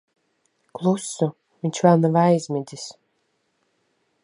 Klusu. 0.77 1.27
Viņš 1.67 1.83
vēl 1.87 2.01
nav 2.07 2.19
aizmidzis. 2.23 2.87